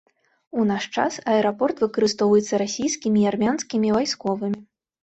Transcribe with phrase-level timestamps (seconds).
[0.61, 4.59] У наш час аэрапорт выкарыстоўваецца расійскімі і армянскімі вайсковымі.